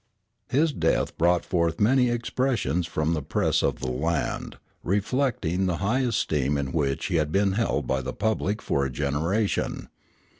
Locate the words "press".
3.21-3.61